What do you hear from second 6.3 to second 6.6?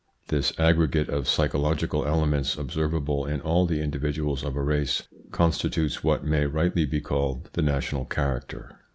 r